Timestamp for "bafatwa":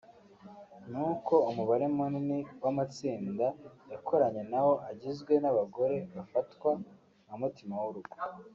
6.15-6.71